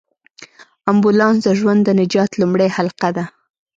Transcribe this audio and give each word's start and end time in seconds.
امبولانس 0.91 1.37
د 1.45 1.47
ژوند 1.59 1.81
د 1.83 1.89
نجات 1.99 2.31
لومړۍ 2.41 2.69
حلقه 2.77 3.09
ده. 3.17 3.25